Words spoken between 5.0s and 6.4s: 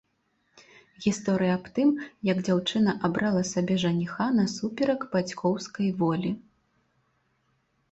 бацькоўскай волі.